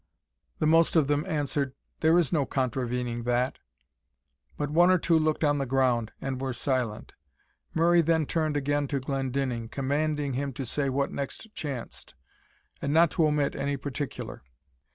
[0.57, 3.59] The most of them answered "There is no contravening that;"
[4.57, 7.13] but one or two looked on the ground, and were silent.
[7.75, 12.15] Murray then turned again to Glendinning, commanding him to say what next chanced,
[12.81, 14.41] and not to omit any particular.